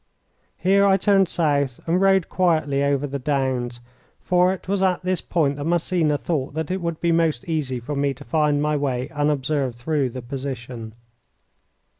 Here 0.57 0.83
I 0.83 0.97
turned 0.97 1.29
south 1.29 1.79
and 1.85 2.01
rode 2.01 2.27
quietly 2.27 2.83
over 2.83 3.05
the 3.05 3.19
downs, 3.19 3.81
for 4.19 4.51
it 4.51 4.67
was 4.67 4.81
at 4.81 5.03
this 5.03 5.21
point 5.21 5.57
that 5.57 5.65
Massena 5.65 6.17
thought 6.17 6.55
that 6.55 6.71
it 6.71 6.81
would 6.81 6.99
be 6.99 7.11
most 7.11 7.45
easy 7.45 7.79
for 7.79 7.95
me 7.95 8.15
to 8.15 8.23
find 8.25 8.63
my 8.63 8.75
way 8.75 9.09
unobserved 9.09 9.75
through 9.75 10.09
the 10.09 10.23
position. 10.23 10.95